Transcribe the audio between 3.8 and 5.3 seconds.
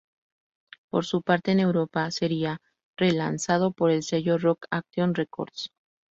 el sello Rock Action